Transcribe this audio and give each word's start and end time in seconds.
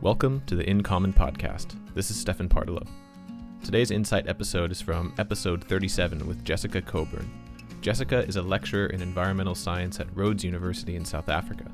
Welcome 0.00 0.44
to 0.46 0.54
the 0.54 0.62
In 0.62 0.84
Common 0.84 1.12
podcast. 1.12 1.74
This 1.92 2.08
is 2.08 2.16
Stefan 2.16 2.48
Partelow. 2.48 2.86
Today's 3.64 3.90
Insight 3.90 4.28
episode 4.28 4.70
is 4.70 4.80
from 4.80 5.12
episode 5.18 5.64
37 5.64 6.24
with 6.24 6.44
Jessica 6.44 6.80
Cockburn. 6.80 7.28
Jessica 7.80 8.18
is 8.18 8.36
a 8.36 8.42
lecturer 8.42 8.86
in 8.86 9.02
environmental 9.02 9.56
science 9.56 9.98
at 9.98 10.06
Rhodes 10.16 10.44
University 10.44 10.94
in 10.94 11.04
South 11.04 11.28
Africa. 11.28 11.64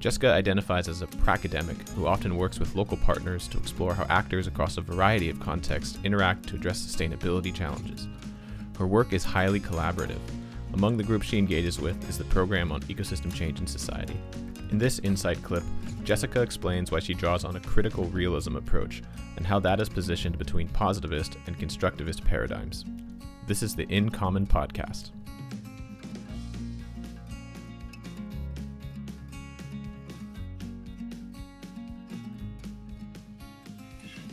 Jessica 0.00 0.32
identifies 0.32 0.88
as 0.88 1.02
a 1.02 1.06
pracademic 1.06 1.88
who 1.90 2.08
often 2.08 2.36
works 2.36 2.58
with 2.58 2.74
local 2.74 2.96
partners 2.96 3.46
to 3.46 3.58
explore 3.58 3.94
how 3.94 4.06
actors 4.08 4.48
across 4.48 4.76
a 4.76 4.80
variety 4.80 5.30
of 5.30 5.38
contexts 5.38 6.00
interact 6.02 6.48
to 6.48 6.56
address 6.56 6.84
sustainability 6.84 7.54
challenges. 7.54 8.08
Her 8.76 8.88
work 8.88 9.12
is 9.12 9.22
highly 9.22 9.60
collaborative. 9.60 10.18
Among 10.74 10.96
the 10.96 11.04
groups 11.04 11.26
she 11.28 11.38
engages 11.38 11.78
with 11.78 12.08
is 12.08 12.18
the 12.18 12.24
Program 12.24 12.72
on 12.72 12.82
Ecosystem 12.82 13.32
Change 13.32 13.60
in 13.60 13.68
Society. 13.68 14.16
In 14.72 14.78
this 14.78 14.98
insight 14.98 15.40
clip, 15.44 15.62
Jessica 16.08 16.40
explains 16.40 16.90
why 16.90 17.00
she 17.00 17.12
draws 17.12 17.44
on 17.44 17.54
a 17.56 17.60
critical 17.60 18.04
realism 18.06 18.56
approach 18.56 19.02
and 19.36 19.46
how 19.46 19.58
that 19.58 19.78
is 19.78 19.90
positioned 19.90 20.38
between 20.38 20.66
positivist 20.68 21.36
and 21.46 21.58
constructivist 21.58 22.24
paradigms. 22.24 22.86
This 23.46 23.62
is 23.62 23.76
the 23.76 23.84
In 23.94 24.08
Common 24.08 24.46
podcast. 24.46 25.10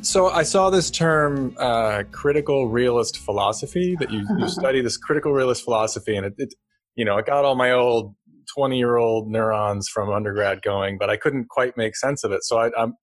So 0.01 0.29
I 0.29 0.43
saw 0.43 0.69
this 0.69 0.89
term, 0.89 1.57
uh, 1.57 2.03
critical 2.09 2.69
realist 2.69 3.17
philosophy. 3.17 3.97
That 3.99 4.13
you, 4.13 4.25
you 4.39 4.47
study 4.47 4.79
this 4.79 4.95
critical 4.95 5.33
realist 5.33 5.65
philosophy, 5.65 6.15
and 6.15 6.25
it, 6.25 6.35
it, 6.37 6.53
you 6.95 7.03
know, 7.03 7.17
it 7.17 7.25
got 7.25 7.43
all 7.43 7.55
my 7.55 7.71
old 7.73 8.15
20 8.55 8.77
year 8.77 8.97
old 8.97 9.29
neurons 9.29 9.87
from 9.87 10.11
undergrad 10.11 10.61
going, 10.61 10.97
but 10.97 11.09
I 11.09 11.17
couldn't 11.17 11.49
quite 11.49 11.77
make 11.77 11.95
sense 11.95 12.23
of 12.23 12.31
it. 12.31 12.43
So 12.43 12.57
I, 12.57 12.69
am 12.81 12.95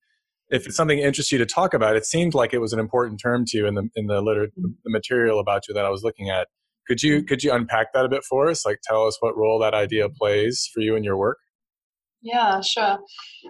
if 0.51 0.67
it's 0.67 0.77
something 0.77 0.99
that 0.99 1.07
interests 1.07 1.33
you 1.33 1.39
to 1.39 1.47
talk 1.47 1.73
about, 1.73 1.97
it 1.97 2.05
seemed 2.05 2.35
like 2.35 2.53
it 2.53 2.59
was 2.59 2.73
an 2.73 2.79
important 2.79 3.21
term 3.21 3.45
to 3.47 3.57
you 3.59 3.67
in 3.67 3.75
the 3.75 3.89
in 3.97 4.07
the, 4.07 4.21
liter- 4.21 4.51
the 4.57 4.73
material 4.87 5.41
about 5.41 5.67
you 5.69 5.75
that 5.75 5.85
I 5.85 5.91
was 5.91 6.03
looking 6.03 6.31
at. 6.31 6.49
Could 6.87 7.03
you 7.03 7.25
could 7.25 7.43
you 7.43 7.53
unpack 7.53 7.93
that 7.95 8.05
a 8.05 8.09
bit 8.09 8.25
for 8.25 8.51
us? 8.51 8.67
Like 8.67 8.81
tell 8.83 9.07
us 9.07 9.17
what 9.21 9.37
role 9.37 9.59
that 9.61 9.75
idea 9.75 10.09
plays 10.09 10.69
for 10.73 10.81
you 10.81 10.95
in 10.97 11.05
your 11.05 11.17
work? 11.17 11.39
Yeah, 12.21 12.61
sure. 12.61 12.99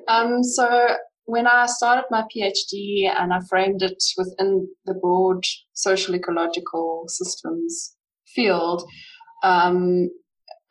Um, 0.09 0.43
so 0.43 0.97
when 1.25 1.47
I 1.47 1.67
started 1.67 2.05
my 2.11 2.25
PhD 2.35 3.09
and 3.09 3.33
I 3.33 3.41
framed 3.49 3.83
it 3.83 4.03
within 4.17 4.69
the 4.87 4.95
broad 4.95 5.45
social 5.73 6.15
ecological 6.15 7.05
systems 7.09 7.97
field, 8.27 8.83
um, 9.43 10.09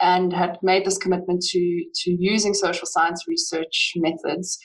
and 0.02 0.33
had 0.33 0.57
made 0.61 0.85
this 0.85 0.97
commitment 0.97 1.41
to 1.41 1.83
to 2.03 2.11
using 2.19 2.53
social 2.53 2.88
science 2.88 3.25
research 3.27 3.94
methods, 3.95 4.57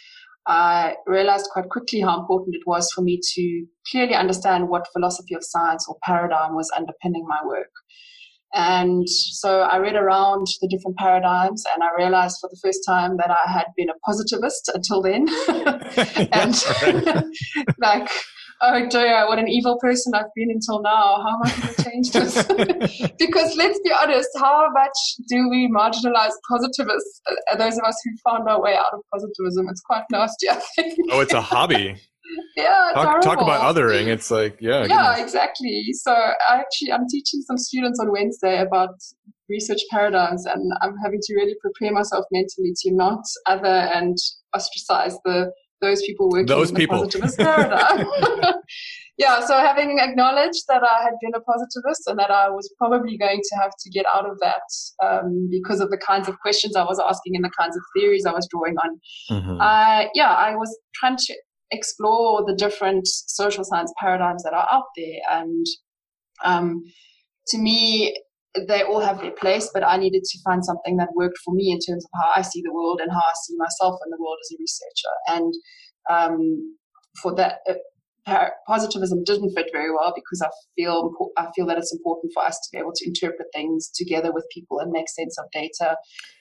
I 0.47 0.95
realized 1.06 1.48
quite 1.53 1.69
quickly 1.69 2.01
how 2.01 2.20
important 2.20 2.55
it 2.55 2.67
was 2.67 2.91
for 2.92 3.03
me 3.03 3.20
to 3.34 3.67
clearly 3.91 4.14
understand 4.14 4.69
what 4.69 4.87
philosophy 4.92 5.34
of 5.34 5.42
science 5.45 5.87
or 5.89 5.97
paradigm 6.03 6.55
was 6.55 6.70
underpinning 6.77 7.27
my 7.29 7.41
work. 7.45 7.70
And 8.55 9.09
so 9.09 9.62
I 9.62 9.79
read 9.79 9.97
around 9.97 10.47
the 10.61 10.69
different 10.69 10.97
paradigms 10.97 11.64
and 11.75 11.83
I 11.83 11.89
realized 11.98 12.39
for 12.41 12.48
the 12.51 12.59
first 12.62 12.81
time 12.87 13.17
that 13.19 13.31
I 13.31 13.51
had 13.51 13.67
been 13.77 13.91
a 13.91 13.98
positivist 14.05 14.70
until 14.73 15.03
then. 15.03 15.27
and 16.33 17.25
like 17.79 18.09
oh 18.62 18.89
dear, 18.89 19.27
what 19.27 19.39
an 19.39 19.49
evil 19.49 19.79
person 19.79 20.12
I've 20.15 20.33
been 20.35 20.51
until 20.51 20.83
now. 20.83 21.23
How 21.23 21.35
am 21.35 21.43
I 21.45 21.51
going 21.51 21.75
to 21.75 21.85
change 21.85 22.11
this? 22.12 23.13
because 23.19 23.57
let's 23.57 23.79
be 23.81 23.93
honest, 23.93 24.29
how 24.37 24.67
much 24.73 24.97
do 25.29 25.48
we 25.48 25.71
marginalize 25.71 26.33
positivists? 26.48 27.21
Uh, 27.51 27.57
those 27.57 27.79
of 27.79 27.85
us 27.85 27.97
who 28.05 28.11
found 28.31 28.48
our 28.48 28.61
way 28.61 28.75
out 28.75 28.93
of 28.93 29.01
positivism, 29.13 29.69
it's 29.69 29.81
quite 29.83 30.05
nasty, 30.11 30.48
I 30.48 30.61
think. 30.75 30.98
Oh, 31.11 31.21
it's 31.21 31.35
a 31.35 31.41
hobby. 31.41 31.97
yeah, 32.57 32.91
talk, 32.95 33.23
talk, 33.23 33.41
about 33.41 33.75
othering. 33.75 34.07
It's 34.07 34.31
like, 34.31 34.57
yeah. 34.61 34.85
Yeah, 34.85 35.15
goodness. 35.15 35.20
exactly. 35.20 35.85
So 35.93 36.13
I 36.13 36.57
actually, 36.59 36.92
I'm 36.92 37.07
teaching 37.09 37.42
some 37.42 37.59
students 37.59 38.01
on 38.01 38.11
Wednesday 38.11 38.61
about 38.61 38.95
research 39.48 39.80
paradigms 39.91 40.45
and 40.47 40.73
I'm 40.83 40.97
having 41.05 41.20
to 41.23 41.35
really 41.35 41.55
prepare 41.61 41.92
myself 41.92 42.25
mentally 42.33 42.73
to 42.83 42.92
not 42.92 43.20
other 43.47 43.67
and 43.69 44.17
ostracize 44.55 45.17
the 45.25 45.53
those 45.81 46.03
people 46.03 46.29
working 46.31 46.47
those 46.47 46.70
in 46.70 46.77
people. 46.77 46.97
the 46.98 47.03
positivist 47.05 47.39
paradigm. 47.39 48.07
yeah, 49.19 49.45
so 49.45 49.59
having 49.59 49.98
acknowledged 49.98 50.64
that 50.69 50.83
I 50.83 51.03
had 51.03 51.14
been 51.20 51.33
a 51.35 51.41
positivist 51.41 52.07
and 52.07 52.19
that 52.19 52.31
I 52.31 52.48
was 52.48 52.73
probably 52.79 53.17
going 53.17 53.41
to 53.42 53.57
have 53.57 53.73
to 53.79 53.91
get 53.91 54.07
out 54.13 54.29
of 54.29 54.39
that 54.41 54.63
um, 55.05 55.48
because 55.51 55.81
of 55.81 55.91
the 55.91 55.98
kinds 55.98 56.29
of 56.29 56.39
questions 56.41 56.77
I 56.77 56.85
was 56.85 56.98
asking 56.98 57.36
and 57.36 57.45
the 57.45 57.51
kinds 57.59 57.77
of 57.77 57.83
theories 57.97 58.27
I 58.27 58.33
was 58.33 58.48
drawing 58.51 58.77
on, 58.77 59.01
mm-hmm. 59.31 59.61
uh, 59.61 60.05
yeah, 60.15 60.35
I 60.35 60.55
was 60.57 60.77
trying 60.95 61.17
to 61.17 61.35
explore 61.70 62.45
the 62.47 62.55
different 62.55 63.07
social 63.07 63.65
science 63.65 63.92
paradigms 64.01 64.42
that 64.45 64.55
are 64.55 64.69
out 64.70 64.85
there. 64.97 65.20
And 65.31 65.67
um, 66.45 66.85
to 67.48 67.59
me, 67.59 68.17
they 68.68 68.83
all 68.83 69.00
have 69.00 69.20
their 69.20 69.33
place, 69.33 69.70
but 69.72 69.86
I 69.86 69.96
needed 69.96 70.24
to 70.24 70.39
find 70.44 70.64
something 70.64 70.96
that 70.96 71.08
worked 71.14 71.39
for 71.44 71.55
me 71.55 71.70
in 71.70 71.78
terms 71.78 72.05
of 72.05 72.11
how 72.20 72.33
I 72.36 72.42
see 72.42 72.62
the 72.62 72.72
world 72.72 73.00
and 73.00 73.11
how 73.11 73.18
I 73.18 73.34
see 73.44 73.55
myself 73.56 73.98
in 74.05 74.11
the 74.11 74.18
world 74.18 74.39
as 74.42 74.52
a 74.52 74.61
researcher. 74.61 75.14
And 75.28 75.55
um, 76.11 76.77
for 77.22 77.34
that, 77.36 77.58
uh, 78.27 78.48
positivism 78.67 79.22
didn't 79.24 79.55
fit 79.55 79.67
very 79.72 79.90
well 79.90 80.12
because 80.14 80.42
I 80.42 80.48
feel 80.77 81.12
I 81.36 81.46
feel 81.55 81.67
that 81.67 81.78
it's 81.78 81.92
important 81.92 82.33
for 82.34 82.44
us 82.44 82.58
to 82.58 82.68
be 82.72 82.78
able 82.78 82.92
to 82.94 83.06
interpret 83.06 83.48
things 83.55 83.90
together 83.94 84.33
with 84.33 84.44
people 84.52 84.80
and 84.80 84.90
make 84.90 85.08
sense 85.08 85.38
of 85.38 85.44
data 85.52 85.96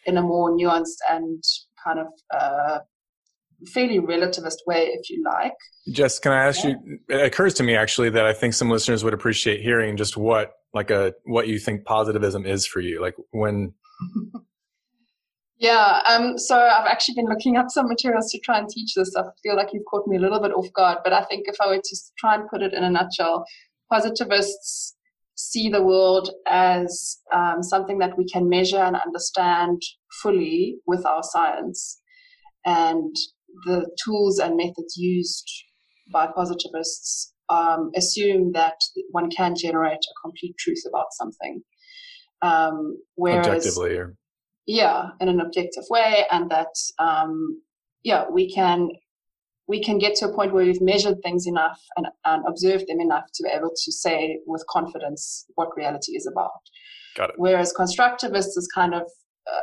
in 0.06 0.18
a 0.18 0.22
more 0.22 0.56
nuanced 0.56 0.98
and 1.10 1.44
kind 1.84 2.00
of 2.00 2.08
uh, 2.34 2.80
fairly 3.68 4.00
relativist 4.00 4.58
way, 4.66 4.88
if 4.88 5.10
you 5.10 5.24
like. 5.24 5.54
Jess, 5.90 6.20
can 6.20 6.32
I 6.32 6.48
ask 6.48 6.64
yeah. 6.64 6.72
you? 6.86 7.00
It 7.10 7.22
occurs 7.22 7.54
to 7.56 7.64
me 7.64 7.76
actually 7.76 8.10
that 8.12 8.26
I 8.26 8.34
think 8.34 8.54
some 8.54 8.70
listeners 8.70 9.04
would 9.04 9.14
appreciate 9.14 9.62
hearing 9.62 9.98
just 9.98 10.18
what 10.18 10.54
like 10.76 10.92
a 10.92 11.14
what 11.24 11.48
you 11.48 11.58
think 11.58 11.86
positivism 11.86 12.46
is 12.46 12.68
for 12.68 12.82
you, 12.82 13.02
like 13.02 13.16
when. 13.32 13.74
yeah, 15.58 16.02
um, 16.06 16.38
so 16.38 16.60
I've 16.60 16.86
actually 16.86 17.16
been 17.16 17.30
looking 17.30 17.56
up 17.56 17.68
some 17.70 17.88
materials 17.88 18.30
to 18.32 18.40
try 18.40 18.60
and 18.60 18.70
teach 18.70 18.94
this. 18.94 19.16
I 19.16 19.24
feel 19.42 19.56
like 19.56 19.70
you've 19.72 19.86
caught 19.90 20.06
me 20.06 20.18
a 20.18 20.20
little 20.20 20.42
bit 20.42 20.52
off 20.52 20.72
guard, 20.74 21.00
but 21.04 21.14
I 21.14 21.24
think 21.24 21.46
if 21.48 21.56
I 21.62 21.68
were 21.68 21.78
to 21.78 21.98
try 22.20 22.36
and 22.36 22.50
put 22.50 22.62
it 22.62 22.74
in 22.74 22.84
a 22.84 22.90
nutshell, 22.92 23.46
positivists 23.92 24.96
see 25.36 25.70
the 25.70 25.84
world 25.84 26.30
as 26.48 27.18
um, 27.34 27.64
something 27.64 28.00
that 28.00 28.18
we 28.18 28.26
can 28.26 28.50
measure 28.50 28.78
and 28.78 28.96
understand 28.98 29.82
fully 30.22 30.78
with 30.86 31.06
our 31.06 31.24
science. 31.24 32.02
And 32.66 33.16
the 33.66 33.90
tools 34.04 34.40
and 34.40 34.58
methods 34.58 34.98
used 34.98 35.50
by 36.12 36.28
positivists 36.28 37.34
um, 37.50 37.92
assume 37.96 38.52
that 38.54 38.76
one 39.12 39.30
can 39.30 39.56
generate 39.56 39.94
a 40.00 40.22
complete 40.22 40.56
truth 40.58 40.84
about 40.88 41.08
something. 41.12 41.62
Um, 42.42 42.98
whereas, 43.16 43.48
Objectively, 43.48 43.98
or... 43.98 44.16
yeah, 44.66 45.10
in 45.20 45.30
an 45.30 45.40
objective 45.40 45.86
way, 45.90 46.26
and 46.32 46.50
that 46.52 46.74
um, 47.00 47.62
yeah, 48.04 48.26
we 48.32 48.54
can 48.54 48.90
we 49.68 49.84
can 49.84 49.98
get 49.98 50.16
to 50.16 50.30
a 50.30 50.34
point 50.34 50.54
where 50.54 50.66
we've 50.66 50.82
measured 50.82 51.18
things 51.24 51.48
enough 51.48 51.82
and, 51.98 52.08
and 52.26 52.44
observed 52.48 52.86
them 52.88 53.00
enough 53.00 53.26
to 53.34 53.44
be 53.44 53.50
able 53.50 53.72
to 53.76 53.92
say 53.92 54.40
with 54.46 54.64
confidence 54.70 55.46
what 55.56 55.76
reality 55.76 56.12
is 56.12 56.30
about. 56.32 56.62
Got 57.16 57.30
it. 57.32 57.36
Whereas 57.38 57.74
constructivists 57.74 58.58
is 58.58 58.70
kind 58.74 58.94
of 58.94 59.04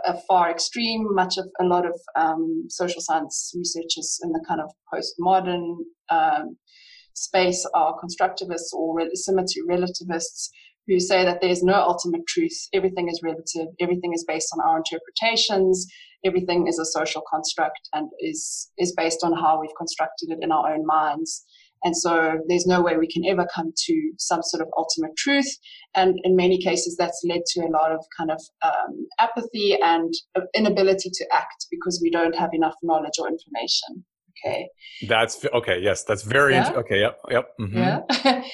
a 0.04 0.18
far 0.28 0.50
extreme. 0.50 1.14
Much 1.14 1.38
of 1.38 1.46
a 1.60 1.64
lot 1.64 1.86
of 1.86 1.94
um, 2.16 2.64
social 2.68 3.00
science 3.00 3.52
researchers 3.56 4.18
in 4.22 4.32
the 4.32 4.44
kind 4.46 4.60
of 4.60 4.70
postmodern 4.92 5.76
um, 6.10 6.56
space 7.14 7.66
are 7.74 7.96
constructivists 8.02 8.72
or 8.72 9.00
similar 9.14 9.46
relativists 9.66 10.50
who 10.86 10.98
say 10.98 11.24
that 11.24 11.40
there's 11.40 11.62
no 11.62 11.74
ultimate 11.74 12.26
truth. 12.26 12.68
Everything 12.72 13.08
is 13.08 13.20
relative. 13.22 13.68
Everything 13.80 14.12
is 14.12 14.24
based 14.26 14.52
on 14.52 14.60
our 14.64 14.78
interpretations. 14.78 15.86
Everything 16.24 16.66
is 16.66 16.78
a 16.78 16.84
social 16.84 17.22
construct 17.30 17.88
and 17.92 18.08
is 18.20 18.70
is 18.78 18.92
based 18.96 19.20
on 19.22 19.32
how 19.32 19.60
we've 19.60 19.76
constructed 19.76 20.30
it 20.30 20.38
in 20.40 20.52
our 20.52 20.74
own 20.74 20.84
minds. 20.86 21.44
And 21.84 21.96
so 21.96 22.38
there's 22.48 22.66
no 22.66 22.80
way 22.80 22.96
we 22.96 23.08
can 23.08 23.24
ever 23.24 23.46
come 23.52 23.72
to 23.76 24.12
some 24.18 24.40
sort 24.42 24.62
of 24.62 24.68
ultimate 24.76 25.16
truth. 25.16 25.58
And 25.94 26.20
in 26.22 26.36
many 26.36 26.58
cases, 26.62 26.96
that's 26.96 27.20
led 27.24 27.40
to 27.46 27.62
a 27.62 27.72
lot 27.72 27.90
of 27.90 28.04
kind 28.16 28.30
of 28.30 28.40
um, 28.64 29.06
apathy 29.18 29.76
and 29.82 30.12
inability 30.54 31.10
to 31.12 31.26
act 31.32 31.66
because 31.70 32.00
we 32.00 32.10
don't 32.10 32.36
have 32.36 32.50
enough 32.52 32.76
knowledge 32.82 33.18
or 33.18 33.28
information. 33.28 34.04
Okay. 34.44 34.68
That's 35.08 35.44
okay. 35.52 35.80
Yes, 35.80 36.04
that's 36.04 36.22
very 36.22 36.54
yeah? 36.54 36.72
okay. 36.72 37.00
Yep. 37.00 37.18
Yep. 37.30 37.48
Mm-hmm. 37.60 37.78
Yeah. 37.78 38.00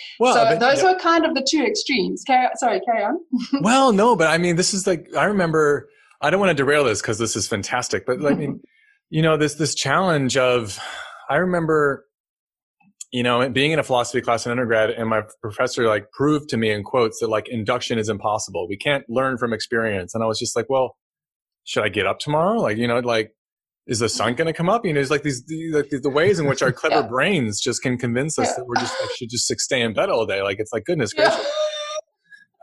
well, 0.21 0.35
so 0.35 0.45
but, 0.45 0.61
those 0.61 0.83
yeah. 0.83 0.93
were 0.93 0.99
kind 0.99 1.25
of 1.25 1.35
the 1.35 1.47
two 1.49 1.63
extremes. 1.65 2.23
Carry, 2.27 2.49
sorry, 2.57 2.81
carry 2.81 3.05
on. 3.05 3.19
well, 3.63 3.93
no, 3.93 4.17
but 4.17 4.29
I 4.29 4.39
mean, 4.39 4.57
this 4.57 4.75
is 4.75 4.87
like 4.87 5.09
I 5.17 5.25
remember. 5.25 5.89
I 6.21 6.31
don't 6.31 6.41
want 6.41 6.51
to 6.51 6.55
derail 6.55 6.83
this 6.83 7.01
because 7.01 7.19
this 7.19 7.37
is 7.37 7.47
fantastic, 7.47 8.05
but 8.05 8.25
I 8.27 8.35
mean, 8.35 8.61
you 9.11 9.23
know, 9.23 9.37
this 9.37 9.55
this 9.55 9.75
challenge 9.75 10.37
of 10.37 10.79
I 11.31 11.37
remember 11.37 12.05
you 13.11 13.23
know, 13.23 13.49
being 13.49 13.73
in 13.73 13.79
a 13.79 13.83
philosophy 13.83 14.21
class 14.21 14.45
in 14.45 14.53
undergrad 14.53 14.91
and 14.91 15.09
my 15.09 15.23
professor 15.41 15.87
like 15.87 16.11
proved 16.13 16.51
to 16.51 16.57
me 16.57 16.71
in 16.71 16.83
quotes 16.83 17.21
that 17.21 17.29
like 17.29 17.49
induction 17.49 17.99
is 17.99 18.09
impossible. 18.09 18.69
We 18.69 18.77
can't 18.77 19.05
learn 19.09 19.39
from 19.39 19.55
experience. 19.55 20.15
And 20.15 20.23
I 20.23 20.27
was 20.27 20.39
just 20.39 20.55
like, 20.55 20.67
well, 20.69 20.97
should 21.65 21.85
I 21.85 21.89
get 21.89 22.07
up 22.07 22.19
tomorrow? 22.19 22.61
Like, 22.61 22.77
you 22.77 22.87
know, 22.87 22.99
like 22.99 23.33
is 23.89 23.99
the 24.01 24.09
sun 24.09 24.35
going 24.35 24.47
to 24.47 24.53
come 24.53 24.69
up? 24.69 24.85
You 24.87 24.93
know, 24.93 25.01
it's 25.01 25.11
like 25.11 25.23
these 25.23 25.45
the, 25.47 25.73
like 25.73 25.89
the 25.91 26.11
ways 26.11 26.39
in 26.39 26.47
which 26.47 26.63
our 26.63 26.73
clever 26.81 26.97
Yeah. 27.03 27.09
brains 27.09 27.61
just 27.61 27.83
can 27.83 27.99
convince 27.99 28.39
us 28.39 28.49
Yeah. 28.49 28.55
that 28.59 28.67
we're 28.67 28.77
just 28.77 28.95
like, 29.01 29.11
should 29.17 29.31
just 29.31 29.47
stay 29.61 29.81
in 29.81 29.95
bed 29.95 30.11
all 30.11 30.27
day. 30.27 30.43
Like 30.43 30.59
it's 30.61 30.73
like 30.73 30.85
goodness 30.85 31.13
gracious. 31.13 31.45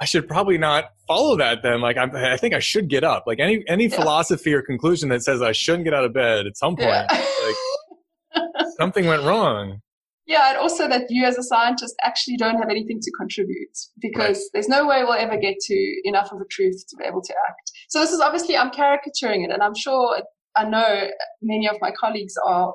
I 0.02 0.06
should 0.06 0.28
probably 0.28 0.58
not 0.58 0.86
follow 1.08 1.38
that 1.38 1.64
then. 1.64 1.80
Like 1.82 1.98
I'm, 1.98 2.14
I 2.16 2.36
think 2.38 2.54
I 2.54 2.60
should 2.60 2.90
get 2.90 3.04
up. 3.04 3.24
Like 3.28 3.40
any 3.40 3.64
any 3.68 3.86
Yeah. 3.88 3.96
philosophy 3.96 4.54
or 4.54 4.62
conclusion 4.62 5.10
that 5.10 5.24
says 5.24 5.42
I 5.42 5.52
shouldn't 5.52 5.84
get 5.86 5.94
out 5.94 6.06
of 6.06 6.14
bed 6.14 6.46
at 6.48 6.58
some 6.58 6.76
point, 6.76 6.90
Yeah. 6.90 7.26
like 7.46 8.46
something 8.78 9.06
went 9.06 9.24
wrong. 9.24 9.80
Yeah, 10.28 10.50
and 10.50 10.58
also 10.58 10.88
that 10.88 11.04
you 11.10 11.24
as 11.24 11.38
a 11.38 11.44
scientist 11.44 11.94
actually 12.02 12.36
don't 12.38 12.58
have 12.58 12.70
anything 12.72 13.00
to 13.00 13.12
contribute 13.12 13.78
because 14.02 14.50
there's 14.54 14.68
no 14.68 14.88
way 14.88 15.04
we'll 15.04 15.14
ever 15.14 15.38
get 15.38 15.56
to 15.60 16.02
enough 16.04 16.32
of 16.32 16.42
a 16.42 16.46
truth 16.50 16.84
to 16.90 16.96
be 16.98 17.06
able 17.06 17.22
to 17.22 17.34
act. 17.48 17.72
So 17.90 18.00
this 18.00 18.12
is 18.12 18.20
obviously 18.22 18.58
I'm 18.58 18.72
caricaturing 18.72 19.44
it, 19.44 19.52
and 19.52 19.62
I'm 19.62 19.76
sure 19.76 20.18
I 20.56 20.66
know 20.66 21.08
many 21.42 21.68
of 21.68 21.76
my 21.82 21.92
colleagues 21.92 22.34
are 22.46 22.74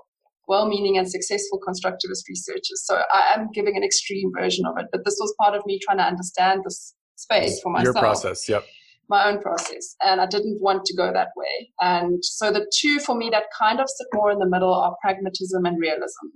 well-meaning 0.48 0.98
and 0.98 1.08
successful 1.08 1.60
constructivist 1.66 2.24
researchers. 2.28 2.82
So 2.84 2.96
I 2.96 3.34
am 3.34 3.48
giving 3.54 3.76
an 3.76 3.84
extreme 3.84 4.32
version 4.36 4.66
of 4.66 4.74
it, 4.78 4.86
but 4.90 5.04
this 5.04 5.16
was 5.20 5.32
part 5.40 5.54
of 5.54 5.64
me 5.64 5.78
trying 5.82 5.98
to 5.98 6.04
understand 6.04 6.62
this 6.64 6.94
space 7.16 7.60
for 7.60 7.70
myself 7.70 7.94
Your 7.94 8.02
process, 8.02 8.48
yep. 8.48 8.64
my 9.08 9.28
own 9.28 9.40
process 9.42 9.94
and 10.02 10.20
i 10.20 10.26
didn't 10.26 10.58
want 10.60 10.84
to 10.86 10.96
go 10.96 11.12
that 11.12 11.28
way 11.36 11.70
and 11.80 12.24
so 12.24 12.50
the 12.50 12.64
two 12.74 12.98
for 12.98 13.14
me 13.14 13.28
that 13.30 13.44
kind 13.58 13.78
of 13.80 13.88
sit 13.88 14.06
more 14.14 14.30
in 14.30 14.38
the 14.38 14.48
middle 14.48 14.72
are 14.72 14.96
pragmatism 15.02 15.66
and 15.66 15.78
realism 15.78 16.26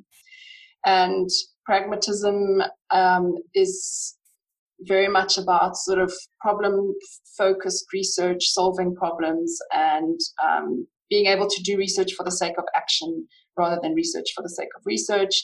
and 0.84 1.30
pragmatism 1.64 2.62
um, 2.90 3.34
is 3.54 4.16
very 4.86 5.08
much 5.08 5.38
about 5.38 5.76
sort 5.76 5.98
of 5.98 6.12
problem 6.40 6.92
focused 7.36 7.84
research 7.92 8.44
solving 8.44 8.94
problems 8.94 9.58
and 9.72 10.18
um, 10.44 10.86
being 11.10 11.26
able 11.26 11.48
to 11.48 11.62
do 11.62 11.76
research 11.76 12.12
for 12.14 12.24
the 12.24 12.30
sake 12.30 12.54
of 12.58 12.64
action 12.76 13.26
rather 13.56 13.78
than 13.82 13.94
research 13.94 14.26
for 14.34 14.42
the 14.42 14.48
sake 14.48 14.68
of 14.76 14.82
research 14.84 15.42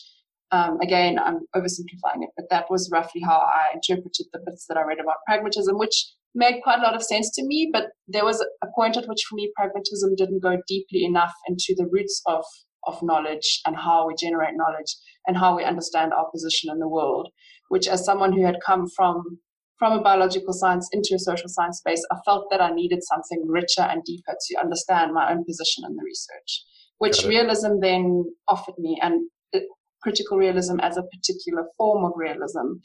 um, 0.52 0.80
again, 0.80 1.18
I'm 1.18 1.40
oversimplifying 1.54 2.22
it, 2.22 2.30
but 2.36 2.46
that 2.50 2.66
was 2.70 2.90
roughly 2.92 3.20
how 3.20 3.38
I 3.38 3.74
interpreted 3.74 4.26
the 4.32 4.40
bits 4.44 4.66
that 4.68 4.76
I 4.76 4.82
read 4.82 4.98
about 4.98 5.22
pragmatism, 5.26 5.78
which 5.78 5.94
made 6.34 6.60
quite 6.62 6.80
a 6.80 6.82
lot 6.82 6.96
of 6.96 7.02
sense 7.02 7.30
to 7.36 7.46
me. 7.46 7.70
But 7.72 7.90
there 8.08 8.24
was 8.24 8.44
a 8.62 8.66
point 8.74 8.96
at 8.96 9.06
which, 9.06 9.22
for 9.28 9.36
me, 9.36 9.52
pragmatism 9.54 10.16
didn't 10.16 10.42
go 10.42 10.56
deeply 10.66 11.04
enough 11.04 11.32
into 11.46 11.74
the 11.76 11.88
roots 11.90 12.20
of 12.26 12.44
of 12.86 13.02
knowledge 13.02 13.60
and 13.66 13.76
how 13.76 14.06
we 14.06 14.14
generate 14.18 14.54
knowledge 14.56 14.96
and 15.26 15.36
how 15.36 15.54
we 15.54 15.62
understand 15.62 16.14
our 16.14 16.30
position 16.30 16.70
in 16.72 16.78
the 16.78 16.88
world. 16.88 17.28
Which, 17.70 17.88
as 17.88 18.04
someone 18.04 18.32
who 18.32 18.44
had 18.44 18.58
come 18.64 18.86
from 18.94 19.38
from 19.78 19.98
a 19.98 20.02
biological 20.02 20.52
science 20.52 20.86
into 20.92 21.14
a 21.14 21.18
social 21.18 21.48
science 21.48 21.78
space, 21.78 22.04
I 22.12 22.16
felt 22.26 22.48
that 22.50 22.60
I 22.60 22.70
needed 22.70 23.00
something 23.02 23.48
richer 23.48 23.80
and 23.80 24.04
deeper 24.04 24.36
to 24.38 24.60
understand 24.60 25.14
my 25.14 25.32
own 25.32 25.42
position 25.46 25.84
in 25.88 25.96
the 25.96 26.02
research, 26.04 26.64
which 26.98 27.24
realism 27.24 27.80
then 27.80 28.26
offered 28.46 28.78
me. 28.78 29.00
And 29.02 29.30
uh, 29.54 29.60
critical 30.02 30.38
realism 30.38 30.80
as 30.80 30.96
a 30.96 31.02
particular 31.02 31.64
form 31.76 32.04
of 32.04 32.12
realism. 32.16 32.80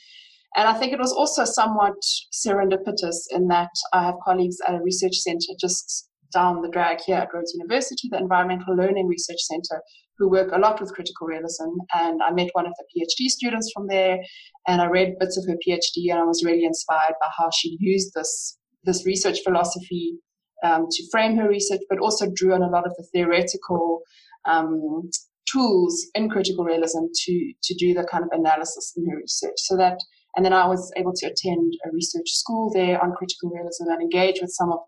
And 0.55 0.69
I 0.69 0.73
think 0.73 0.93
it 0.93 0.99
was 0.99 1.11
also 1.11 1.43
somewhat 1.43 1.95
serendipitous 2.33 3.17
in 3.31 3.47
that 3.49 3.71
I 3.91 4.05
have 4.05 4.15
colleagues 4.23 4.57
at 4.65 4.75
a 4.75 4.81
research 4.81 5.15
center 5.15 5.53
just 5.59 6.09
down 6.33 6.61
the 6.61 6.69
drag 6.69 7.01
here 7.01 7.17
at 7.17 7.33
Rhodes 7.33 7.53
University, 7.53 8.07
the 8.09 8.17
Environmental 8.17 8.75
Learning 8.75 9.07
Research 9.07 9.39
Center, 9.39 9.81
who 10.17 10.29
work 10.29 10.51
a 10.53 10.59
lot 10.59 10.79
with 10.79 10.93
critical 10.93 11.27
realism. 11.27 11.69
And 11.93 12.21
I 12.23 12.31
met 12.31 12.49
one 12.53 12.65
of 12.65 12.73
the 12.77 12.85
PhD 12.91 13.27
students 13.27 13.71
from 13.73 13.87
there, 13.87 14.19
and 14.67 14.81
I 14.81 14.85
read 14.85 15.19
bits 15.19 15.37
of 15.37 15.45
her 15.47 15.57
PhD, 15.67 16.11
and 16.11 16.19
I 16.19 16.23
was 16.23 16.43
really 16.43 16.65
inspired 16.65 17.15
by 17.19 17.27
how 17.37 17.49
she 17.55 17.77
used 17.79 18.11
this 18.15 18.57
this 18.83 19.05
research 19.05 19.39
philosophy 19.43 20.19
um, 20.63 20.85
to 20.91 21.09
frame 21.11 21.35
her 21.37 21.49
research, 21.49 21.81
but 21.89 21.99
also 21.99 22.27
drew 22.33 22.53
on 22.53 22.61
a 22.61 22.69
lot 22.69 22.85
of 22.85 22.93
the 22.97 23.07
theoretical 23.11 24.01
um, 24.45 25.09
tools 25.51 26.07
in 26.15 26.29
critical 26.29 26.63
realism 26.63 27.05
to 27.13 27.53
to 27.63 27.75
do 27.75 27.93
the 27.93 28.07
kind 28.09 28.23
of 28.23 28.29
analysis 28.31 28.93
in 28.95 29.09
her 29.09 29.17
research. 29.17 29.55
So 29.57 29.77
that, 29.77 29.97
and 30.35 30.45
then 30.45 30.53
I 30.53 30.67
was 30.67 30.91
able 30.95 31.13
to 31.13 31.25
attend 31.25 31.73
a 31.85 31.91
research 31.91 32.29
school 32.29 32.71
there 32.73 33.01
on 33.03 33.13
critical 33.13 33.49
realism 33.49 33.89
and 33.89 34.01
engage 34.01 34.39
with 34.41 34.51
some 34.51 34.71
of 34.71 34.79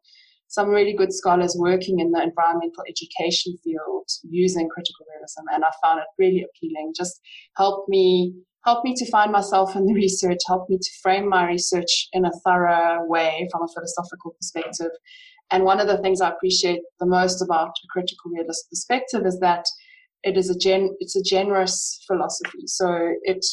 some 0.48 0.70
really 0.70 0.94
good 0.94 1.14
scholars 1.14 1.56
working 1.60 2.00
in 2.00 2.12
the 2.12 2.22
environmental 2.22 2.84
education 2.88 3.58
field 3.64 4.08
using 4.24 4.70
critical 4.70 5.06
realism, 5.14 5.42
and 5.54 5.64
I 5.64 5.70
found 5.84 6.00
it 6.00 6.08
really 6.18 6.46
appealing. 6.48 6.94
Just 6.96 7.20
helped 7.56 7.90
me 7.90 8.34
helped 8.66 8.84
me 8.84 8.94
to 8.94 9.10
find 9.10 9.32
myself 9.32 9.76
in 9.76 9.86
the 9.86 9.94
research, 10.06 10.40
helped 10.46 10.70
me 10.70 10.78
to 10.78 10.90
frame 11.02 11.30
my 11.30 11.48
research 11.48 12.10
in 12.12 12.26
a 12.26 12.32
thorough 12.46 13.06
way 13.06 13.48
from 13.52 13.64
a 13.64 13.68
philosophical 13.74 14.32
perspective. 14.32 14.92
And 15.52 15.64
one 15.64 15.80
of 15.80 15.88
the 15.88 16.00
things 16.00 16.20
I 16.20 16.30
appreciate 16.30 16.82
the 17.00 17.06
most 17.06 17.42
about 17.42 17.70
a 17.70 17.88
critical 17.90 18.32
realist 18.32 18.70
perspective 18.70 19.26
is 19.26 19.40
that 19.40 19.64
it 20.24 20.36
is 20.36 20.50
a 20.50 20.58
gen 20.58 20.96
it's 21.00 21.16
a 21.16 21.24
generous 21.24 22.04
philosophy. 22.08 22.66
So 22.66 23.14
it 23.24 23.46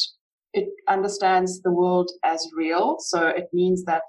it 0.53 0.69
understands 0.89 1.61
the 1.63 1.73
world 1.73 2.11
as 2.25 2.47
real. 2.57 2.97
So 3.01 3.27
it 3.27 3.49
means 3.53 3.85
that 3.85 4.05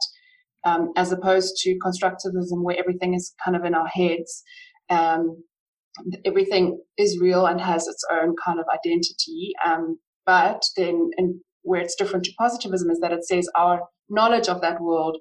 um, 0.65 0.91
as 0.95 1.11
opposed 1.11 1.55
to 1.57 1.77
constructivism 1.79 2.63
where 2.63 2.77
everything 2.77 3.13
is 3.13 3.33
kind 3.43 3.55
of 3.55 3.63
in 3.63 3.75
our 3.75 3.87
heads, 3.87 4.43
um, 4.89 5.43
everything 6.25 6.79
is 6.97 7.19
real 7.19 7.45
and 7.45 7.61
has 7.61 7.87
its 7.87 8.03
own 8.11 8.35
kind 8.43 8.59
of 8.59 8.65
identity. 8.73 9.53
Um, 9.65 9.99
but 10.25 10.63
then, 10.75 11.11
and 11.17 11.39
where 11.61 11.81
it's 11.81 11.95
different 11.95 12.25
to 12.25 12.33
positivism 12.37 12.89
is 12.89 12.99
that 12.99 13.13
it 13.13 13.25
says 13.25 13.47
our 13.55 13.81
knowledge 14.09 14.49
of 14.49 14.61
that 14.61 14.81
world 14.81 15.17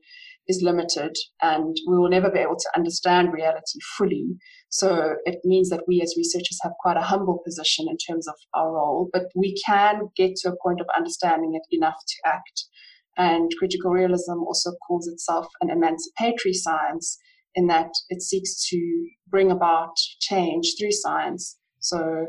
is 0.46 0.62
limited 0.62 1.16
and 1.40 1.74
we 1.88 1.96
will 1.96 2.10
never 2.10 2.30
be 2.30 2.38
able 2.38 2.56
to 2.56 2.70
understand 2.76 3.32
reality 3.32 3.78
fully. 3.96 4.26
So 4.68 5.14
it 5.24 5.38
means 5.44 5.70
that 5.70 5.84
we 5.88 6.02
as 6.02 6.14
researchers 6.18 6.58
have 6.62 6.72
quite 6.80 6.96
a 6.96 7.02
humble 7.02 7.40
position 7.44 7.86
in 7.88 7.96
terms 7.96 8.28
of 8.28 8.34
our 8.52 8.72
role, 8.72 9.08
but 9.12 9.26
we 9.34 9.56
can 9.64 10.08
get 10.16 10.36
to 10.36 10.50
a 10.50 10.56
point 10.62 10.80
of 10.80 10.86
understanding 10.94 11.52
it 11.54 11.74
enough 11.74 11.96
to 11.96 12.28
act. 12.28 12.64
And 13.16 13.50
critical 13.58 13.90
realism 13.90 14.42
also 14.46 14.72
calls 14.86 15.06
itself 15.06 15.46
an 15.60 15.70
emancipatory 15.70 16.52
science 16.52 17.18
in 17.54 17.68
that 17.68 17.90
it 18.08 18.22
seeks 18.22 18.68
to 18.68 19.08
bring 19.28 19.50
about 19.50 19.94
change 20.20 20.74
through 20.78 20.92
science. 20.92 21.56
So 21.78 22.26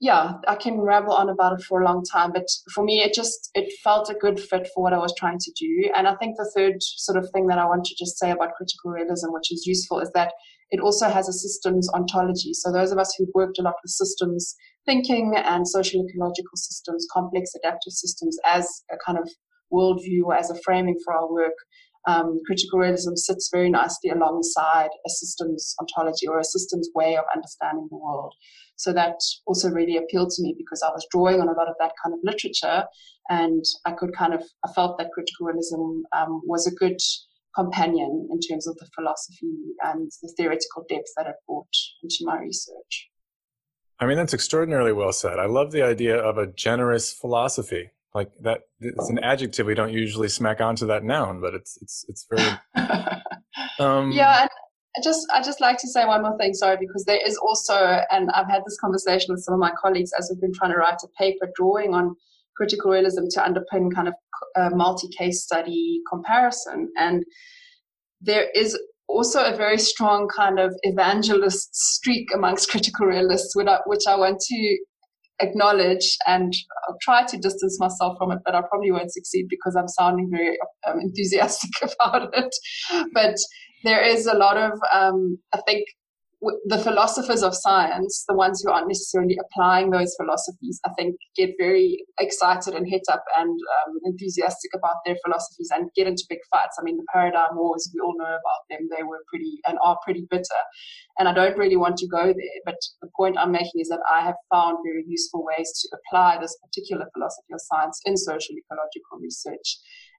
yeah, 0.00 0.34
I 0.46 0.54
can 0.54 0.80
ramble 0.80 1.12
on 1.12 1.28
about 1.28 1.58
it 1.58 1.64
for 1.64 1.80
a 1.80 1.84
long 1.84 2.04
time, 2.04 2.30
but 2.32 2.46
for 2.72 2.84
me, 2.84 3.02
it 3.02 3.12
just 3.12 3.50
it 3.54 3.72
felt 3.82 4.08
a 4.08 4.14
good 4.14 4.38
fit 4.38 4.68
for 4.72 4.82
what 4.82 4.92
I 4.92 4.98
was 4.98 5.12
trying 5.18 5.38
to 5.40 5.52
do. 5.58 5.90
And 5.96 6.06
I 6.06 6.14
think 6.16 6.36
the 6.36 6.50
third 6.54 6.74
sort 6.80 7.18
of 7.18 7.28
thing 7.32 7.48
that 7.48 7.58
I 7.58 7.66
want 7.66 7.84
to 7.86 7.96
just 7.98 8.16
say 8.16 8.30
about 8.30 8.54
critical 8.56 8.92
realism, 8.92 9.32
which 9.32 9.50
is 9.50 9.66
useful, 9.66 9.98
is 9.98 10.10
that 10.14 10.32
it 10.70 10.80
also 10.80 11.08
has 11.08 11.28
a 11.28 11.32
systems 11.32 11.88
ontology. 11.92 12.52
So 12.52 12.70
those 12.70 12.92
of 12.92 12.98
us 12.98 13.12
who've 13.16 13.34
worked 13.34 13.58
a 13.58 13.62
lot 13.62 13.74
with 13.82 13.90
systems 13.90 14.54
thinking 14.86 15.34
and 15.36 15.66
social 15.66 16.06
ecological 16.06 16.56
systems, 16.56 17.06
complex 17.12 17.50
adaptive 17.56 17.92
systems, 17.92 18.36
as 18.44 18.68
a 18.92 18.96
kind 19.04 19.18
of 19.18 19.28
worldview 19.72 20.36
as 20.36 20.50
a 20.50 20.60
framing 20.62 20.96
for 21.04 21.14
our 21.14 21.30
work, 21.30 21.54
um, 22.06 22.40
critical 22.46 22.78
realism 22.78 23.14
sits 23.14 23.50
very 23.52 23.68
nicely 23.68 24.10
alongside 24.10 24.88
a 25.06 25.10
systems 25.10 25.74
ontology 25.80 26.26
or 26.26 26.38
a 26.38 26.44
systems 26.44 26.88
way 26.94 27.16
of 27.16 27.24
understanding 27.34 27.86
the 27.90 27.96
world. 27.96 28.34
So 28.76 28.92
that 28.92 29.16
also 29.46 29.70
really 29.70 29.96
appealed 29.96 30.30
to 30.30 30.42
me 30.42 30.54
because 30.56 30.82
I 30.82 30.90
was 30.90 31.06
drawing 31.10 31.40
on 31.40 31.48
a 31.48 31.52
lot 31.52 31.68
of 31.68 31.74
that 31.80 31.92
kind 32.02 32.14
of 32.14 32.20
literature, 32.22 32.84
and 33.28 33.64
I 33.84 33.92
could 33.92 34.14
kind 34.16 34.32
of 34.32 34.42
I 34.64 34.72
felt 34.72 34.98
that 34.98 35.10
critical 35.12 35.46
realism 35.46 36.02
um, 36.16 36.40
was 36.44 36.66
a 36.66 36.74
good 36.74 36.98
companion 37.54 38.28
in 38.30 38.38
terms 38.40 38.68
of 38.68 38.76
the 38.76 38.86
philosophy 38.94 39.52
and 39.82 40.10
the 40.22 40.32
theoretical 40.36 40.84
depth 40.88 41.08
that 41.16 41.26
it 41.26 41.34
brought 41.46 41.66
into 42.02 42.18
my 42.22 42.38
research. 42.38 43.10
I 44.00 44.06
mean, 44.06 44.16
that's 44.16 44.34
extraordinarily 44.34 44.92
well 44.92 45.12
said. 45.12 45.40
I 45.40 45.46
love 45.46 45.72
the 45.72 45.82
idea 45.82 46.16
of 46.16 46.38
a 46.38 46.46
generous 46.46 47.12
philosophy. 47.12 47.90
Like 48.14 48.30
that, 48.40 48.62
it's 48.80 49.10
an 49.10 49.18
adjective 49.18 49.66
we 49.66 49.74
don't 49.74 49.92
usually 49.92 50.28
smack 50.28 50.60
onto 50.60 50.86
that 50.86 51.04
noun, 51.04 51.40
but 51.40 51.54
it's 51.54 51.78
it's 51.82 52.04
it's 52.08 52.26
very. 52.30 52.58
Um, 53.80 54.10
yeah, 54.10 54.42
and 54.42 54.50
I 54.96 55.00
just 55.02 55.26
I 55.32 55.42
just 55.42 55.60
like 55.60 55.78
to 55.78 55.88
say 55.88 56.04
one 56.04 56.22
more 56.22 56.36
thing, 56.36 56.54
sorry, 56.54 56.76
because 56.80 57.04
there 57.04 57.20
is 57.24 57.36
also, 57.36 57.76
and 58.10 58.30
I've 58.32 58.48
had 58.48 58.62
this 58.66 58.78
conversation 58.80 59.32
with 59.32 59.42
some 59.42 59.54
of 59.54 59.60
my 59.60 59.72
colleagues 59.80 60.10
as 60.18 60.28
we've 60.30 60.40
been 60.40 60.52
trying 60.52 60.72
to 60.72 60.78
write 60.78 60.98
a 61.04 61.08
paper 61.16 61.48
drawing 61.54 61.94
on 61.94 62.16
critical 62.56 62.90
realism 62.90 63.24
to 63.30 63.40
underpin 63.40 63.94
kind 63.94 64.08
of 64.08 64.14
a 64.56 64.70
multi-case 64.74 65.42
study 65.42 66.00
comparison, 66.10 66.88
and 66.96 67.24
there 68.20 68.48
is 68.54 68.76
also 69.08 69.44
a 69.44 69.56
very 69.56 69.78
strong 69.78 70.28
kind 70.28 70.58
of 70.58 70.74
evangelist 70.82 71.74
streak 71.74 72.28
amongst 72.34 72.68
critical 72.70 73.06
realists, 73.06 73.54
which 73.54 73.68
I, 73.68 73.78
which 73.86 74.06
I 74.08 74.16
want 74.16 74.40
to 74.40 74.78
acknowledge 75.40 76.16
and 76.26 76.52
I'll 76.88 76.98
try 77.00 77.24
to 77.26 77.38
distance 77.38 77.78
myself 77.80 78.18
from 78.18 78.32
it, 78.32 78.40
but 78.44 78.54
I 78.54 78.62
probably 78.62 78.90
won't 78.90 79.12
succeed 79.12 79.46
because 79.48 79.76
I'm 79.76 79.88
sounding 79.88 80.30
very 80.30 80.58
um, 80.86 81.00
enthusiastic 81.00 81.70
about 81.82 82.30
it. 82.34 82.54
But 83.12 83.36
there 83.84 84.02
is 84.02 84.26
a 84.26 84.34
lot 84.34 84.56
of, 84.56 84.72
um, 84.92 85.38
I 85.52 85.60
think, 85.66 85.86
the 86.40 86.78
philosophers 86.78 87.42
of 87.42 87.54
science, 87.54 88.24
the 88.28 88.34
ones 88.34 88.62
who 88.62 88.70
aren't 88.70 88.86
necessarily 88.86 89.36
applying 89.40 89.90
those 89.90 90.14
philosophies, 90.20 90.80
I 90.86 90.90
think 90.96 91.16
get 91.36 91.50
very 91.58 92.04
excited 92.20 92.74
and 92.74 92.86
hit 92.88 93.02
up 93.10 93.24
and 93.36 93.50
um, 93.50 93.98
enthusiastic 94.04 94.70
about 94.74 94.96
their 95.04 95.16
philosophies 95.24 95.70
and 95.74 95.90
get 95.96 96.06
into 96.06 96.24
big 96.28 96.38
fights. 96.50 96.76
I 96.78 96.84
mean, 96.84 96.96
the 96.96 97.06
paradigm 97.12 97.56
wars, 97.56 97.90
we 97.92 98.00
all 98.00 98.16
know 98.16 98.24
about 98.24 98.62
them. 98.70 98.88
They 98.96 99.02
were 99.02 99.24
pretty 99.28 99.58
and 99.66 99.78
are 99.82 99.98
pretty 100.04 100.28
bitter. 100.30 100.62
And 101.18 101.28
I 101.28 101.34
don't 101.34 101.58
really 101.58 101.76
want 101.76 101.96
to 101.98 102.06
go 102.06 102.26
there. 102.26 102.58
But 102.64 102.78
the 103.02 103.08
point 103.16 103.36
I'm 103.36 103.50
making 103.50 103.80
is 103.80 103.88
that 103.88 104.02
I 104.10 104.22
have 104.22 104.36
found 104.52 104.78
very 104.84 105.04
useful 105.08 105.44
ways 105.44 105.72
to 105.82 105.98
apply 105.98 106.38
this 106.40 106.56
particular 106.64 107.06
philosophy 107.14 107.52
of 107.52 107.60
science 107.60 108.00
in 108.04 108.16
social 108.16 108.54
ecological 108.54 109.18
research. 109.20 109.78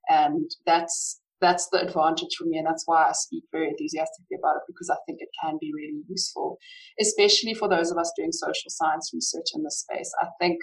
And 0.09 0.51
that's 0.65 1.21
that's 1.41 1.69
the 1.71 1.81
advantage 1.81 2.35
for 2.37 2.45
me 2.45 2.57
and 2.57 2.67
that's 2.67 2.83
why 2.85 3.07
i 3.07 3.11
speak 3.13 3.43
very 3.51 3.67
enthusiastically 3.69 4.37
about 4.37 4.57
it 4.57 4.63
because 4.67 4.89
i 4.89 4.97
think 5.05 5.19
it 5.21 5.29
can 5.41 5.57
be 5.59 5.71
really 5.73 6.01
useful 6.07 6.57
especially 6.99 7.53
for 7.53 7.69
those 7.69 7.91
of 7.91 7.97
us 7.97 8.11
doing 8.15 8.31
social 8.31 8.69
science 8.69 9.11
research 9.13 9.47
in 9.55 9.63
this 9.63 9.79
space. 9.79 10.11
I 10.21 10.27
think 10.39 10.59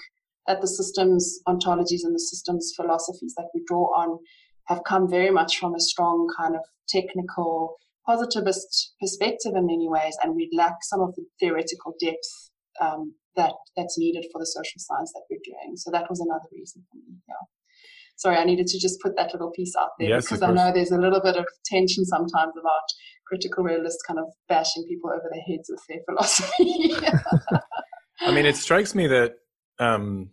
that 0.46 0.60
the 0.60 0.68
systems 0.68 1.40
ontologies 1.48 2.04
and 2.04 2.14
the 2.14 2.20
systems 2.20 2.72
philosophies 2.76 3.34
that 3.36 3.48
we 3.54 3.62
draw 3.66 3.86
on 3.96 4.18
have 4.66 4.84
come 4.84 5.08
very 5.08 5.30
much 5.30 5.58
from 5.58 5.74
a 5.74 5.80
strong 5.80 6.28
kind 6.36 6.54
of 6.54 6.62
technical 6.88 7.76
positivist 8.04 8.94
perspective 9.00 9.52
in 9.56 9.66
many 9.66 9.88
ways 9.88 10.16
and 10.22 10.34
we 10.34 10.48
lack 10.56 10.76
some 10.82 11.00
of 11.00 11.14
the 11.16 11.24
theoretical 11.40 11.94
depth 12.00 12.50
um, 12.80 13.14
that 13.34 13.52
that's 13.76 13.98
needed 13.98 14.24
for 14.32 14.38
the 14.38 14.46
social 14.46 14.78
science 14.78 15.12
that 15.12 15.22
we're 15.30 15.40
doing. 15.44 15.76
So 15.76 15.90
that 15.90 16.08
was 16.08 16.20
another 16.20 16.48
reason 16.52 16.84
for 16.90 16.98
me 16.98 17.18
yeah 17.28 17.55
sorry, 18.16 18.36
I 18.36 18.44
needed 18.44 18.66
to 18.68 18.80
just 18.80 19.00
put 19.00 19.16
that 19.16 19.32
little 19.32 19.50
piece 19.50 19.74
out 19.78 19.90
there 19.98 20.08
yes, 20.08 20.24
because 20.24 20.42
I 20.42 20.50
know 20.52 20.72
there's 20.72 20.90
a 20.90 20.98
little 20.98 21.20
bit 21.20 21.36
of 21.36 21.46
tension 21.64 22.04
sometimes 22.04 22.52
about 22.58 22.82
critical 23.26 23.64
realists 23.64 24.02
kind 24.06 24.18
of 24.18 24.26
bashing 24.48 24.84
people 24.88 25.10
over 25.10 25.28
the 25.30 25.40
heads 25.40 25.70
with 25.70 25.80
their 25.88 25.98
philosophy. 26.08 26.94
I 28.20 28.32
mean, 28.32 28.46
it 28.46 28.56
strikes 28.56 28.94
me 28.94 29.06
that 29.08 29.34
um, 29.78 30.30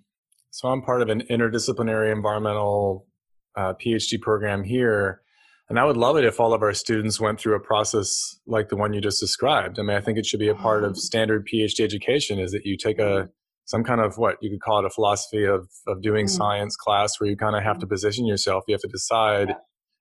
so 0.51 0.67
I'm 0.67 0.83
part 0.83 1.01
of 1.01 1.09
an 1.09 1.23
interdisciplinary 1.31 2.11
environmental 2.11 3.07
uh, 3.55 3.73
PhD 3.73 4.21
program 4.21 4.63
here. 4.63 5.21
And 5.67 5.79
I 5.79 5.85
would 5.85 5.97
love 5.97 6.17
it 6.17 6.25
if 6.25 6.39
all 6.39 6.53
of 6.53 6.61
our 6.61 6.73
students 6.73 7.19
went 7.19 7.39
through 7.39 7.55
a 7.55 7.59
process 7.59 8.39
like 8.45 8.69
the 8.69 8.75
one 8.75 8.93
you 8.93 9.01
just 9.01 9.19
described. 9.19 9.79
I 9.79 9.81
mean, 9.81 9.97
I 9.97 10.01
think 10.01 10.19
it 10.19 10.27
should 10.27 10.39
be 10.39 10.49
a 10.49 10.55
part 10.55 10.83
of 10.83 10.91
mm. 10.91 10.97
standard 10.97 11.47
PhD 11.51 11.79
education 11.79 12.39
is 12.39 12.51
that 12.51 12.65
you 12.65 12.77
take 12.77 12.99
a 12.99 13.29
some 13.65 13.83
kind 13.83 14.01
of 14.01 14.17
what 14.17 14.37
you 14.41 14.49
could 14.49 14.61
call 14.61 14.79
it 14.79 14.85
a 14.85 14.89
philosophy 14.89 15.45
of 15.45 15.67
of 15.87 16.01
doing 16.01 16.25
mm-hmm. 16.25 16.35
science 16.35 16.75
class 16.75 17.19
where 17.19 17.29
you 17.29 17.37
kind 17.37 17.55
of 17.55 17.63
have 17.63 17.79
to 17.79 17.85
mm. 17.85 17.89
position 17.89 18.25
yourself 18.25 18.63
you 18.67 18.73
have 18.73 18.81
to 18.81 18.87
decide 18.87 19.49
yeah. 19.49 19.55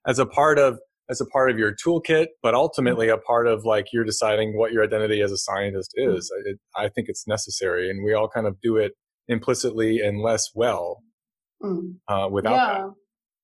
as 0.06 0.18
a 0.18 0.26
part 0.26 0.58
of 0.58 0.78
as 1.10 1.20
a 1.20 1.26
part 1.26 1.50
of 1.50 1.58
your 1.58 1.74
toolkit 1.74 2.28
but 2.42 2.54
ultimately 2.54 3.08
a 3.08 3.18
part 3.18 3.46
of 3.46 3.64
like 3.64 3.86
you're 3.92 4.04
deciding 4.04 4.56
what 4.56 4.72
your 4.72 4.82
identity 4.82 5.20
as 5.20 5.32
a 5.32 5.38
scientist 5.38 5.94
mm. 5.98 6.16
is 6.16 6.32
it, 6.44 6.58
i 6.76 6.88
think 6.88 7.08
it's 7.08 7.26
necessary 7.26 7.90
and 7.90 8.04
we 8.04 8.12
all 8.12 8.28
kind 8.28 8.46
of 8.46 8.56
do 8.60 8.76
it 8.76 8.92
implicitly 9.28 10.00
and 10.00 10.20
less 10.20 10.50
well 10.54 11.02
mm. 11.62 11.94
uh, 12.08 12.28
without 12.30 12.52
yeah. 12.52 12.66
that 12.66 12.90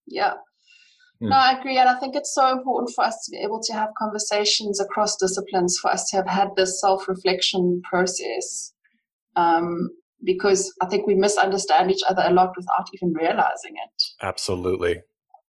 yeah 0.07 0.33
hmm. 1.21 1.29
no, 1.29 1.37
I 1.37 1.59
agree. 1.59 1.79
And 1.79 1.89
I 1.89 1.99
think 1.99 2.15
it's 2.15 2.35
so 2.35 2.51
important 2.51 2.93
for 2.95 3.05
us 3.05 3.25
to 3.25 3.31
be 3.33 3.43
able 3.43 3.61
to 3.65 3.73
have 3.73 3.89
conversations 3.99 4.81
across 4.81 5.17
disciplines, 5.17 5.77
for 5.81 5.91
us 5.91 6.09
to 6.11 6.17
have 6.17 6.29
had 6.29 6.49
this 6.57 6.81
self 6.81 7.09
reflection 7.09 7.83
process. 7.91 8.73
Um, 9.37 9.91
because 10.25 10.73
I 10.83 10.87
think 10.87 11.07
we 11.07 11.15
misunderstand 11.15 11.91
each 11.91 12.03
other 12.09 12.23
a 12.27 12.33
lot 12.33 12.53
without 12.57 12.89
even 12.95 13.13
realizing 13.15 13.75
it. 13.75 14.03
Absolutely. 14.23 15.03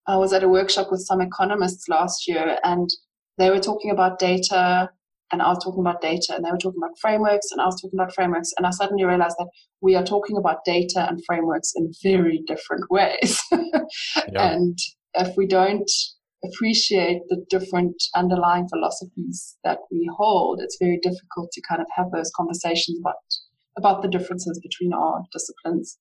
I 0.07 0.17
was 0.17 0.33
at 0.33 0.43
a 0.43 0.49
workshop 0.49 0.87
with 0.91 1.01
some 1.01 1.21
economists 1.21 1.87
last 1.87 2.27
year 2.27 2.57
and 2.63 2.89
they 3.37 3.49
were 3.49 3.59
talking 3.59 3.91
about 3.91 4.19
data 4.19 4.89
and 5.31 5.41
I 5.41 5.49
was 5.49 5.63
talking 5.63 5.81
about 5.81 6.01
data 6.01 6.33
and 6.35 6.43
they 6.43 6.51
were 6.51 6.57
talking 6.57 6.81
about 6.81 6.97
frameworks 6.99 7.51
and 7.51 7.61
I 7.61 7.65
was 7.65 7.79
talking 7.79 7.99
about 7.99 8.13
frameworks 8.13 8.51
and 8.57 8.65
I 8.65 8.71
suddenly 8.71 9.05
realized 9.05 9.35
that 9.37 9.49
we 9.81 9.95
are 9.95 10.03
talking 10.03 10.37
about 10.37 10.65
data 10.65 11.07
and 11.07 11.23
frameworks 11.25 11.73
in 11.75 11.91
very 12.01 12.41
different 12.47 12.89
ways. 12.89 13.41
yeah. 13.51 14.51
And 14.51 14.77
if 15.13 15.35
we 15.37 15.45
don't 15.45 15.89
appreciate 16.43 17.21
the 17.29 17.45
different 17.49 18.01
underlying 18.15 18.67
philosophies 18.67 19.57
that 19.63 19.79
we 19.91 20.09
hold, 20.17 20.61
it's 20.61 20.77
very 20.79 20.99
difficult 21.01 21.51
to 21.51 21.61
kind 21.67 21.81
of 21.81 21.87
have 21.95 22.11
those 22.11 22.31
conversations 22.35 22.97
about 22.99 23.15
about 23.79 24.03
the 24.03 24.07
differences 24.07 24.59
between 24.59 24.93
our 24.93 25.23
disciplines. 25.31 25.97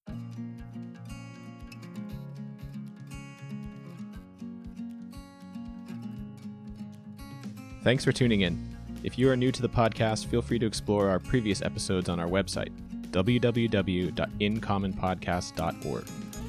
Thanks 7.83 8.05
for 8.05 8.13
tuning 8.13 8.43
in. 8.43 8.77
If 9.03 9.19
you 9.19 9.31
are 9.31 9.37
new 9.37 9.51
to 9.53 9.63
the 9.63 9.69
podcast, 9.69 10.27
feel 10.27 10.43
free 10.43 10.59
to 10.59 10.67
explore 10.67 11.09
our 11.09 11.21
previous 11.21 11.63
episodes 11.63 12.11
on 12.11 12.21
our 12.21 12.27
website, 12.27 12.73
www.incommonpodcast.org. 13.13 16.05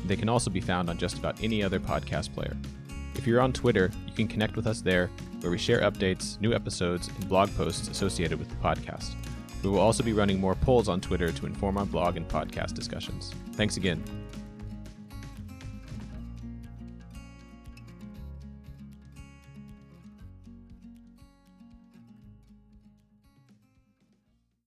They 0.05 0.15
can 0.15 0.29
also 0.29 0.50
be 0.50 0.59
found 0.59 0.89
on 0.89 0.98
just 0.98 1.17
about 1.17 1.41
any 1.43 1.63
other 1.63 1.79
podcast 1.79 2.33
player. 2.33 2.57
If 3.15 3.27
you're 3.27 3.41
on 3.41 3.53
Twitter, 3.53 3.91
you 4.07 4.13
can 4.13 4.27
connect 4.27 4.55
with 4.55 4.65
us 4.65 4.81
there, 4.81 5.12
where 5.41 5.51
we 5.51 5.57
share 5.57 5.81
updates, 5.81 6.39
new 6.41 6.53
episodes, 6.53 7.07
and 7.07 7.29
blog 7.29 7.55
posts 7.55 7.88
associated 7.88 8.39
with 8.39 8.50
the 8.50 8.55
podcast. 8.55 9.15
We 9.63 9.69
will 9.69 9.79
also 9.79 10.03
be 10.03 10.13
running 10.13 10.39
more 10.39 10.55
polls 10.55 10.87
on 10.87 11.01
Twitter 11.01 11.31
to 11.31 11.45
inform 11.45 11.77
our 11.77 11.85
blog 11.85 12.17
and 12.17 12.27
podcast 12.27 12.73
discussions. 12.73 13.33
Thanks 13.53 13.77
again. 13.77 14.01